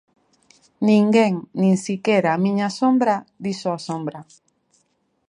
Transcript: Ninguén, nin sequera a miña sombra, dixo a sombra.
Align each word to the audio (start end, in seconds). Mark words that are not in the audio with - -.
Ninguén, 0.89 1.33
nin 1.59 1.75
sequera 1.85 2.29
a 2.33 2.41
miña 2.45 2.69
sombra, 2.79 3.15
dixo 3.45 3.67
a 3.77 3.79
sombra. 3.87 4.19